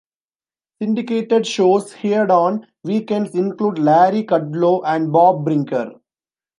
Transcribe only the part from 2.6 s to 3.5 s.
weekends